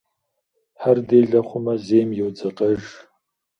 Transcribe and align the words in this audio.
Хьэр 0.79 0.97
делэ 1.09 1.39
хъумэ 1.47 1.73
зейм 1.85 2.09
йодзэкъэж. 2.19 2.83